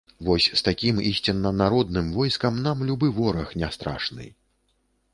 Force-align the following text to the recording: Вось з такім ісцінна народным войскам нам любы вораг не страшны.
Вось 0.27 0.45
з 0.53 0.61
такім 0.67 1.01
ісцінна 1.09 1.51
народным 1.61 2.09
войскам 2.17 2.59
нам 2.67 2.77
любы 2.91 3.13
вораг 3.21 3.57
не 3.63 3.73
страшны. 3.81 4.25